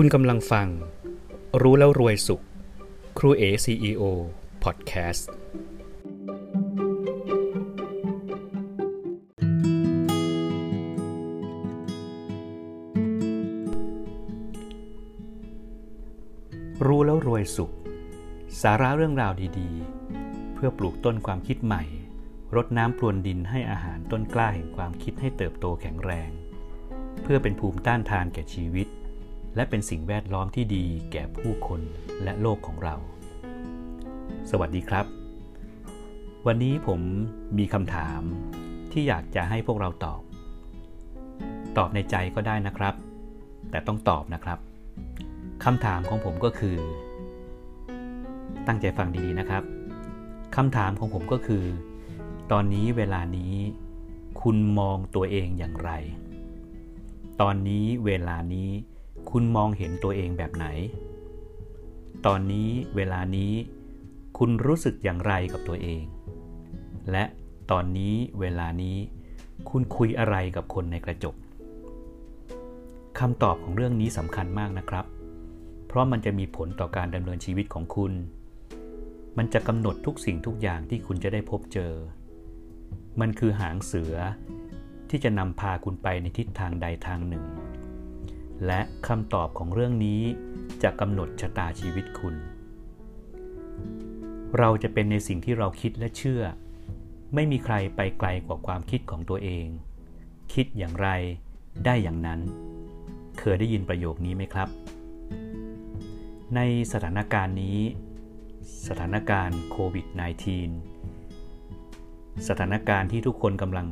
[0.00, 0.68] คุณกำลังฟัง
[1.62, 2.42] รู้แล้วรวยสุข
[3.18, 4.02] ครูเอ CEO
[4.64, 5.30] พอดแคสต์
[16.86, 17.72] รู้แล้วรวยสุข
[18.62, 21.82] สาระเรื่องราวดีๆ เพื่อปลูกต้นความคิดใหม่
[22.56, 26.30] รดน้ำปรวนดินให้อาหารต้นกล้าแห่งความคิดให้เติบโตแข็งแรง
[27.22, 28.88] เพื่อเป็นภูมิต้านทานแก่ชีวิต
[29.56, 31.80] และเป็นสิ่งแวดล้อมที่ดีแก่ผู้คน
[32.22, 32.94] และโลกของเรา
[34.50, 35.06] สวัสดีครับ
[36.46, 37.00] วันนี้ผม
[37.58, 38.20] มีคำถาม
[38.92, 40.22] ที่อยากจะให้พวกเราตอบ
[41.78, 42.94] ตอบในใจก็ได้นะครับ
[43.70, 44.58] แต่ต้องตอบนะครับ
[45.64, 46.76] คำถามของผมก็คือ
[48.66, 49.62] ตั้งใจฟังดีๆนะครับ
[50.56, 51.64] คำถามของผมก็คือ
[52.52, 53.52] ตอนนี้เวลานี้
[54.42, 55.90] คุณมองตัวเองอย่างไร
[57.40, 58.70] ตอนนี้เวลานี้
[59.30, 60.66] คุณมองเห็นตัวเองแบบไหน
[62.26, 63.52] ตอนนี้เวลานี้
[64.38, 66.02] คุณรู้สึกอย่างไรกับตัวเอง
[67.10, 67.24] และ
[67.70, 68.96] ตอนนี้เวลานี้
[69.70, 71.34] คุณคุยอะไรกับคนในกระจก
[73.18, 75.04] คำตอบของเรื่องนี้สำคัญมากนะครับ
[75.86, 78.12] เพราะมันจะมีผลต่อการดำเนินชีวิตของคุณ
[79.38, 81.92] มันจะกำหนดทุกสิ่งทุกอย่างที่คุณจะได้พบเจอ
[83.20, 84.14] มันคือหางเสือ
[85.10, 87.44] ที่จะนำพาคุณไปในทิศทางใดทางหนึ่ง
[88.66, 90.22] และคำตอบของเรื่องนี้
[90.82, 92.34] จะกำหนดชะตาชีวิตคุณ
[94.58, 96.42] เราจะเป็นในสิ่งที่เราคิดและเชื่อ
[97.34, 99.66] ไม่มีใครไปไกลกว่าความคิดของตัวเอง
[100.54, 101.08] คิดอย่างไร
[101.84, 102.40] ได้อย่างนั้น
[103.38, 104.68] เคยได้ยินประโยคนี้ไหมครับ
[106.54, 106.60] ใน
[106.92, 107.78] สถานการณ์นี้
[108.88, 110.06] สถานการณ์โควิด
[111.66, 113.86] -19 สถานการณ์ที่ทุกคนกำลัง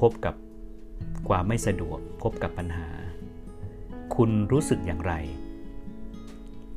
[0.00, 0.34] พบกับ
[1.28, 2.88] ความไม่สะดวกพบกับปัญหา
[4.14, 5.12] คุณรู้สึกอย่างไร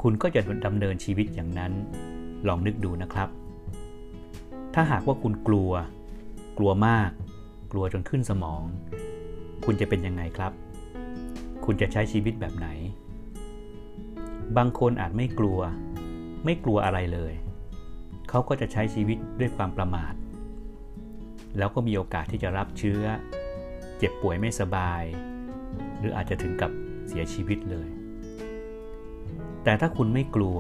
[0.01, 1.73] คุณก็จะดำเนินชีวิตอย่างนั้น
[2.47, 3.29] ลองนึกดูนะครับ
[4.73, 5.71] ถ้าหากว่าคุณกลัว
[6.57, 7.09] กลัวมาก
[7.71, 8.63] กลัวจนขึ้นสมอง
[9.65, 10.51] คุณจะเป็นยังไงครับ
[11.65, 12.67] คุณจะใช้ชีวิตแบบไหน
[14.57, 15.59] บางคนอาจไม่กลัว
[16.45, 17.33] ไม่กลัวอะไรเลย
[18.29, 20.13] เขาก็จะใช้ชีวิตด้วยความประมาท
[21.57, 23.03] แล้วก็มีโอกาสที่จะรับเชื้อ
[23.97, 25.03] เจ็บป่วยไม่สบาย
[25.99, 26.71] หรืออาจจะถึงกับ
[27.09, 27.89] เสียชีวิตเลย
[29.63, 30.59] แต่ถ้าคุณไม่กลัว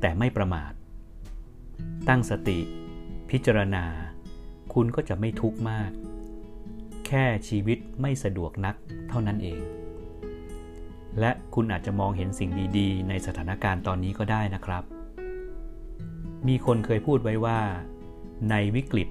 [0.00, 0.72] แต่ไม่ประมาท
[2.08, 2.58] ตั้งสติ
[3.30, 3.84] พิจารณา
[4.74, 5.90] คุณก็จะไม่ทุกข์มาก
[7.06, 8.76] แค่ชีวิตไม่สะดวกนัก
[9.08, 9.60] เท่านั้นเอง
[11.20, 14.84] และคุณอาจจะมองเห็นสิ่งดีๆ ในสถานการณ์ตอนนี้ก็ได้นะครับ
[16.48, 17.60] มีคนเคยพูดไว้ว่า
[18.50, 19.08] ในวิกฤต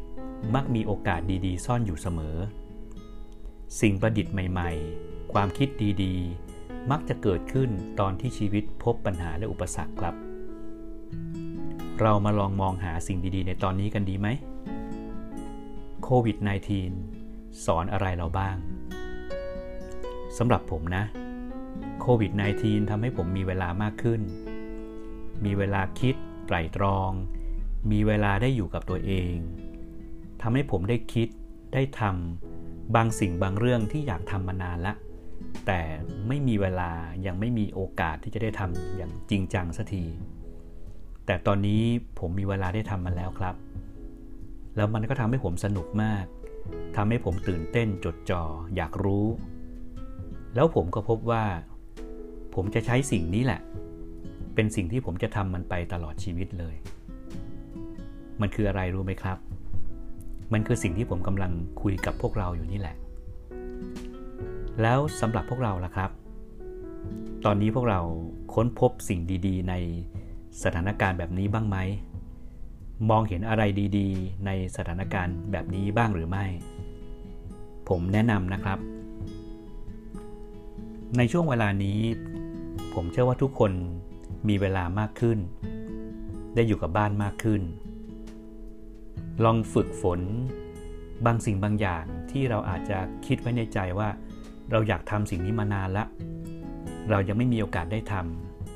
[0.56, 2.36] มักมีโอกาสดีๆ ซ่อนอยู่เสมอ
[3.80, 5.70] สิ่งประดิษฐ์ใหม่ ๆ ความคิด
[6.04, 6.53] ดีๆ
[6.92, 10.16] มักจะเกิดขึ้นตอนที่ชีวิตพบปัญหาและอุปสรรคครับ
[12.02, 14.28] เรามาลองมองหาสิ่งดีๆ ในตอนนี้กันดีไหม
[16.04, 16.38] โควิด
[17.00, 18.56] -19 สอนอะไรเราบ้าง
[20.38, 21.04] สำหรับผมนะ
[22.02, 24.22] โควิด -19 ทำให้ผมมีเวลามากขึ้น
[25.46, 26.16] มีเวลาคิด
[26.46, 27.12] ไตร่ตรอง
[27.92, 29.36] มีเวลาได้อยู่กับตัวเอง
[30.42, 31.28] ทำให้ผมได้คิด
[31.74, 34.94] ได้ทำบางสิ่งบางเรื่องที่อยากทำมานานละ
[35.68, 35.82] แต่
[36.28, 36.92] ไม่มีเวลา
[37.26, 40.06] ยังไม่มีโอกาสที่จะได้ทำอย่างจริงจังสักที
[41.26, 41.82] แต่ตอนนี้
[42.20, 43.56] ผมมีเวลาได้ทำมันแล้วครับ
[44.76, 46.26] แล้วมันก็ทำให้ผมสนุกมาก
[46.96, 48.44] ทำให้ผมตื่นเต้นจดจอ่อ
[48.76, 49.26] อยากรู้
[50.56, 51.44] แล้วผมก็พบว่า
[52.56, 53.62] ผมจะใช้สิ่งนี้แหละ
[54.56, 56.76] เป็นสิ่งที่ผมจะทำมันไปตลอดชีวิตเลย
[58.42, 59.38] มันคืออะไรรู้ไหมครับ
[60.54, 61.52] มันคือสิ่งที่ผมกำลัง
[61.82, 62.96] คุยกับพวกเราอยู่นี่แหละ
[64.82, 66.12] แล้วสำหรับพวกเราล่ะครับ
[67.46, 68.02] ตอนนี้พวกเรา
[68.54, 69.74] ค้นพบสิ่งดีๆ ใน
[70.64, 71.78] สถานการณ์แบบนี้บ้างไหม
[73.10, 73.64] มองเห็นอะไร
[73.98, 76.46] ดีๆ ในสถานการณ์แบบนี้บ้างหรือไม่
[77.90, 78.80] ผมแนะนำนะครับ
[81.18, 82.00] ในช่วงเวลานี้
[82.94, 83.72] ผมเชื่อว่าทุกคน
[84.48, 85.40] มีเวลามากขึ้น
[86.56, 87.62] ได้อยู่กับบ้านมากขึ้น
[89.44, 90.22] ลองฝึกฝน
[91.26, 94.10] บางสิ่งบางอย่างที่เราอาจจะคิดไว้ในใจว่า
[94.74, 96.08] เราอยากทำสิ่งนี้มานานแล้ว
[97.10, 98.14] เรายังไม่มีโอกาสได้ท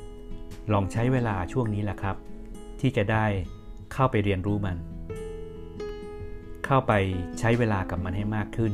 [0.06, 2.16] ำลองใช้เวลาช่วงนี้แหละครับ
[2.80, 3.26] ที่จะได้
[3.94, 4.78] เข้าไปเรียนรู้มัน
[6.66, 6.94] เข้าไป
[7.40, 8.74] ใช้เวลากับมันให้มากขึ้น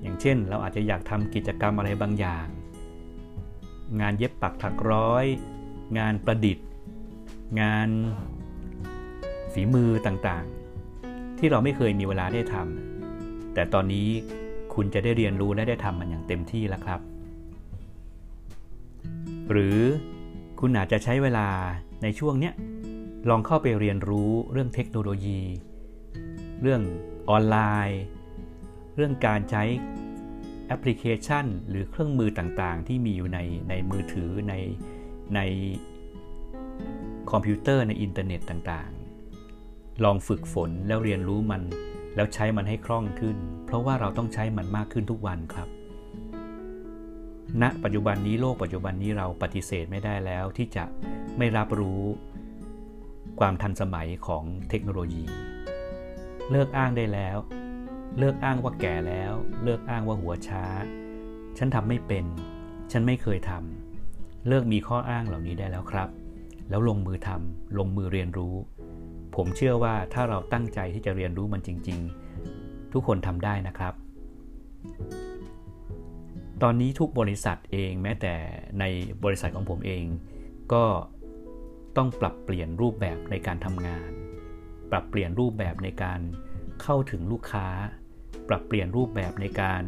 [0.00, 2.46] อย่างเช่น เราอาจจะอยากทำกิจกรรมอะไรบางอย่าง
[4.00, 5.24] งานเย็บปักถักร้อย
[5.98, 6.66] งานประดิษฐ์
[7.60, 7.88] งาน
[9.52, 14.08] ฝีมือต่างๆ ที่เราไม่เคยมีเวลาได้ทำแต่ตอนนี้
[14.74, 17.00] คุณจะได้เรียนรู้และได้ทำมันอย่างเต็มที่แล้วครับ
[19.50, 19.78] หรือ
[20.60, 21.48] คุณอาจจะใช้เวลา
[22.02, 22.54] ในช่วงเนี้ย
[23.28, 25.40] ลองเข้าไปเรียนรู้เรื่องเทคโนโลยี
[26.62, 26.82] เรื่อง
[27.30, 27.56] ออนไล
[27.88, 28.02] น์
[28.96, 29.62] เรื่องการใช้
[30.66, 33.38] แอปพลิเคชัน หรือเครื่องมือต่างๆ ที่มีอยู่ใน
[33.68, 34.54] ในมือถือใน
[35.34, 35.40] ใน
[37.30, 41.62] คอมพิวเตอร์ในอินเทอร์เน็ตต่างๆ ลองฝึกฝนแล้วเรียนรู้มัน
[42.14, 43.36] แล้วใช้มันให้คล่องขึ้น
[43.66, 45.68] เพราะว่าเราต้องใช้มันมากขึ้นทุกวันครับ
[47.62, 50.84] ณปัจจุบันนี้โลกปัจจุบันนี้เราปฏิเสธไม่ได้แล้วที่จะ
[51.38, 52.02] ไม่รับรู้
[53.40, 55.24] ความทันสมัยของเทคโนโลยี
[56.50, 57.38] เลิกอ้างได้แล้ว
[58.18, 59.32] เลิกอ้างว่าแก่แล้ว
[59.64, 60.64] เลิกอ้างว่าหัวช้า
[61.58, 62.24] ฉันทำไม่เป็น
[62.92, 66.08] ฉันไม่เคยทำเลิกมีข้ออ้างเหล่านี้ได้แล้วครับ
[66.68, 68.54] แล้วลงมือทำลงมือเรียนรู้
[69.36, 71.98] ผมเชื่อว่าถ้าเราตั้งใจที่จะเรียนรู้มันจริง
[72.46, 73.94] ๆ ทุกคนทำได้นะครับ
[76.62, 78.34] ตอนนี้ทุกบริษัทเองแม้แต่
[78.80, 78.84] ใน
[79.24, 80.04] บริษัทของผมเอง
[80.72, 80.84] ก็
[81.96, 84.10] ต้องปรับเปลี่ยนรูปแบบในการทำงาน
[84.90, 86.20] ปรับเปลี่ยนรูปแบบในการ
[86.82, 87.66] เข้าถึงลูกค้า
[88.48, 89.84] ปรับเปลี่ยนรูปแบบในการ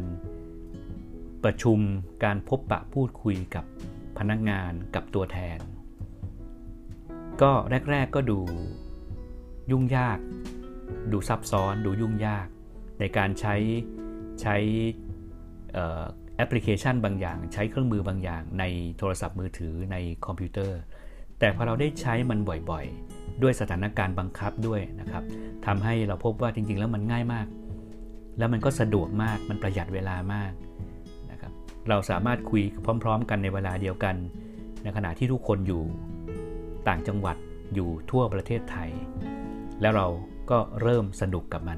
[1.43, 1.79] ประชุม
[2.23, 3.65] การพบปะพูดคุยกับ
[4.17, 5.59] พนักงานกับตัวแทน
[7.41, 7.51] ก็
[7.91, 8.39] แรก ๆก็ดู
[9.71, 10.17] ยุ่งยาก
[11.11, 12.47] ดูซับซ้อนดูยุ่งยาก
[12.99, 13.55] ในการใช้
[14.41, 14.55] ใช้
[16.37, 18.63] แอปพลิเคชันบางอย่าง ใช้เครื่องมือบางอย่าง ใน
[18.97, 19.95] โทรศัพท์มือถือใน
[20.25, 20.79] คอมพิวเตอร์
[21.39, 25.23] แต่พอเราได้ใช้มันบ่อยๆ ด้วยสถานการณ์บังคับด้วยนะครับ
[25.65, 27.47] ทำให้เราพบว่าจริงๆ แล้วมันง่ายมาก
[28.37, 30.53] แล้วมันก็สะดวกมากมันประหยัดเวลามาก
[31.31, 31.51] นะครับ
[31.89, 32.63] เราสามารถคุย
[33.03, 34.15] พร้อม ๆ กันในเวลาเดียวกัน
[34.83, 35.83] ในขณะที่ทุกคนอยู่
[36.87, 37.37] ต่างจังหวัด
[37.75, 38.89] อยู่ทั่วประเทศไทย
[39.83, 40.07] แล้วเรา
[40.51, 41.77] ก็เริ่มสนุกกับมัน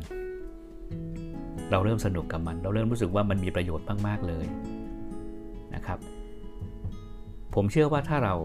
[1.72, 4.46] เราเริ่มสนุกกับมัน เราเริ่มรู้สึกว่ามันมีประโยชน์มากๆเลย
[5.76, 6.00] นะครับ
[7.56, 8.36] ผมเชื่อว่าถ้าเรา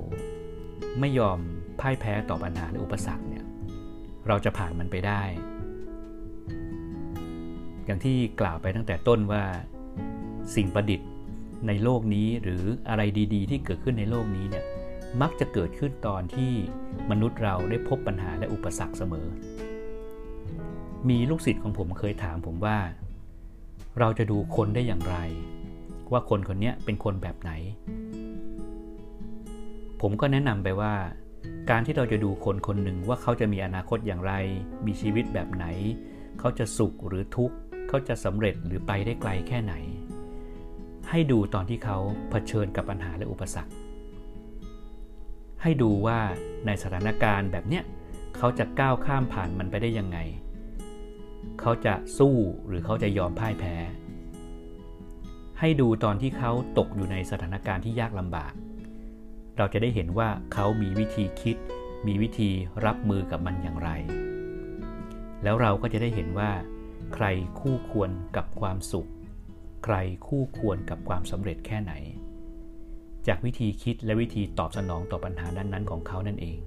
[1.00, 1.38] ไม่ยอม
[1.80, 3.44] พ่ายแพ้ต่อปัญหาหรืออุปสรรคเนี่ย
[4.28, 5.22] เราจะผ่านมันไปได้
[7.84, 9.44] อย่างที่กล่าวไปตั้งแต่ต้นว่า
[10.56, 11.08] สิ่งประดิษฐ์
[11.66, 13.02] ในโลกนี้หรืออะไร
[13.34, 14.64] ดี ๆ ที่เกิดขึ้นในโลกนี้เนี่ย
[15.22, 16.52] มักจะเกิดขึ้นตอนที่
[17.10, 19.28] มนุษย์เราได้พบปัญหาและอุปสรรคเสมอ
[21.08, 22.78] มีลูกศิษย์ของผมเคยถามผมว่า
[23.98, 25.16] เราจะดูคนได้อย่างไร
[26.12, 27.50] ว่าคนคนนี้เป็นคนแบบไหน
[30.00, 30.94] ผมก็แนะนำไปว่า
[31.70, 34.32] การที่เราจะดูคนคนหนึ่งว่าเขาจะมีอนาคตอย่างไร
[34.86, 35.66] มีชีวิตแบบไหน
[36.38, 37.56] เขาจะสุขหรือทุกข์
[37.88, 39.74] เขาจะสำเร็จหรือไปได้ไกลแค่ไหน
[41.10, 41.98] ให้ดูตอนที่เขา
[42.30, 43.72] เผชิญกับปัญหาและอุปสรรค
[45.62, 46.18] ให้ดูว่า
[46.66, 47.84] ในสถานการณ์แบบเนี้ย
[48.36, 50.18] เขาจะก้าวข้ามผ่านมันไปได้ยังไง
[51.60, 52.36] เขาจะสู้
[52.66, 53.74] หรือเขาจะยอมพ่ายแพ้
[55.60, 58.52] ให้ดูตอนที่เขาตกอยู่ในสถานการณ์ที่ยากลำบาก
[59.56, 61.56] เราจะได้เห็นว่าเขามีวิธีคิด
[62.06, 62.50] มีวิธี
[62.86, 63.90] รับมือกับมันอย่างไร
[65.42, 66.50] แล้วเราก็จะได้เห็นว่า
[67.14, 67.26] ใคร
[67.60, 69.10] คู่ควรกับความสุข
[69.84, 69.96] ใคร
[70.26, 71.92] คู่ควรกับความสำเร็จแค่ไหน
[73.28, 76.58] จากวิธีคิดและวิธีตอบสนองต่อปัญหานั้นๆของเขานั่นเอง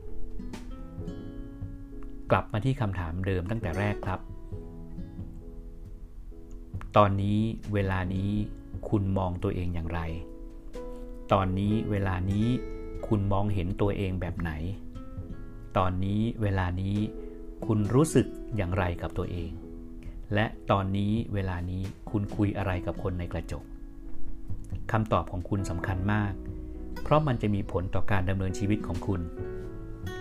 [2.32, 4.20] กลับมาที่คำถามเดิมตั้งแต่แรกครับ
[6.98, 7.40] ตอนนี้
[7.74, 8.32] เวลานี้
[8.90, 10.00] คุณมองตัวเองอย่างไร
[11.34, 12.48] ตอนนี้เวลานี้
[13.08, 14.52] คุณมองเห็นตัวเองแบบไหน
[15.78, 16.98] ตอนนี้เวลานี้
[17.66, 19.52] คุณรู้สึกอย่างไรกับตัวเอง
[20.34, 23.64] และตอนนี้เวลานี้คุณคุยอะไรกับคนในกระจก
[24.94, 26.34] คำตอบของคุณสำคัญมาก
[27.04, 29.22] เพราะมันจะมีผลต่อการดำเนินชีวิตของคุณ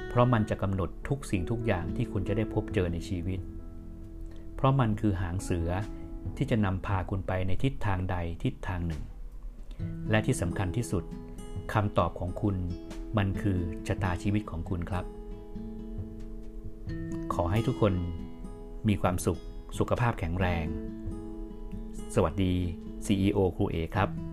[0.08, 3.40] เพราะมันจะกำหนดทุกสิ่งทุกอย่างที่คุณจะได้พบเจอในชีวิต
[4.56, 5.70] เพราะมันคือหางเสือ
[6.36, 9.02] ที่จะนำพาคุณไปในทิศทางใดทิศทางหนึ่ง
[10.10, 11.04] และที่สำคัญที่สุด
[11.72, 12.56] คำตอบของคุณ
[13.18, 15.04] มันคือชะตาชีวิตของคุณครับ
[17.34, 17.94] ขอให้ทุกคน
[18.88, 19.40] มีความสุข
[19.78, 20.66] สุขภาพแข็งแรง
[22.14, 22.54] สวัสดี
[23.06, 24.31] CEO ครูเอครับ